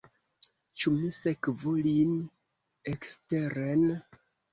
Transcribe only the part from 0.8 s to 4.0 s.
Ĉu mi sekvu lin eksteren?